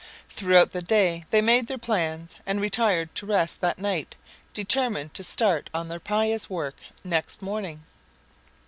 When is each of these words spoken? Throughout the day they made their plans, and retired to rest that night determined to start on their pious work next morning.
Throughout 0.29 0.71
the 0.71 0.81
day 0.81 1.25
they 1.29 1.43
made 1.43 1.67
their 1.67 1.77
plans, 1.77 2.35
and 2.47 2.59
retired 2.59 3.13
to 3.13 3.27
rest 3.27 3.61
that 3.61 3.77
night 3.77 4.15
determined 4.51 5.13
to 5.13 5.23
start 5.23 5.69
on 5.75 5.89
their 5.89 5.99
pious 5.99 6.49
work 6.49 6.75
next 7.03 7.43
morning. 7.43 7.83